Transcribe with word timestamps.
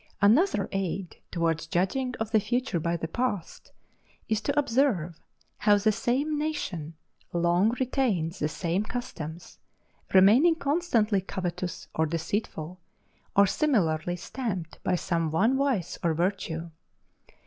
Another 0.19 0.67
aid 0.71 1.17
towards 1.29 1.67
judging 1.67 2.15
of 2.19 2.31
the 2.31 2.39
future 2.39 2.79
by 2.79 2.97
the 2.97 3.07
past, 3.07 3.71
is 4.27 4.41
to 4.41 4.57
observe 4.59 5.19
how 5.57 5.77
the 5.77 5.91
same 5.91 6.39
nation 6.39 6.95
long 7.33 7.69
retains 7.79 8.39
the 8.39 8.47
same 8.47 8.83
customs, 8.83 9.59
remaining 10.11 10.55
constantly 10.55 11.21
covetous 11.21 11.87
or 11.93 12.07
deceitful, 12.07 12.79
or 13.35 13.45
similarly 13.45 14.15
stamped 14.15 14.79
by 14.83 14.95
some 14.95 15.29
one 15.29 15.55
vice 15.55 15.99
or 16.01 16.15
virtue. 16.15 16.71